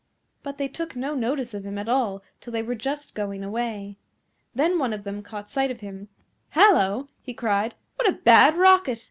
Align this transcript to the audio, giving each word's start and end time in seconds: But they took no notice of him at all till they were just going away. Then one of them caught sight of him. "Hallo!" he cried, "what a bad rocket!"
But 0.41 0.57
they 0.57 0.67
took 0.67 0.95
no 0.95 1.13
notice 1.13 1.53
of 1.53 1.63
him 1.63 1.77
at 1.77 1.87
all 1.87 2.23
till 2.39 2.51
they 2.51 2.63
were 2.63 2.73
just 2.73 3.13
going 3.13 3.43
away. 3.43 3.97
Then 4.55 4.79
one 4.79 4.93
of 4.93 5.03
them 5.03 5.21
caught 5.21 5.51
sight 5.51 5.69
of 5.69 5.81
him. 5.81 6.07
"Hallo!" 6.55 7.09
he 7.21 7.35
cried, 7.35 7.75
"what 7.97 8.09
a 8.09 8.13
bad 8.13 8.57
rocket!" 8.57 8.99